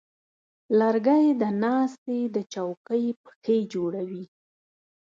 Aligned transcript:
لرګی 0.79 1.25
د 1.41 1.43
ناستې 1.63 2.17
د 2.35 2.37
چوکۍ 2.53 3.05
پښې 3.23 3.57
جوړوي. 3.73 4.23